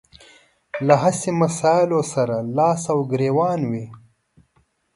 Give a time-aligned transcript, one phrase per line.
[0.85, 3.85] له هسې مسايلو سره لاس او ګرېوان وي.